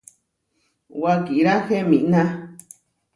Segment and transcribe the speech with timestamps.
[1.01, 2.23] Wakirá heminá.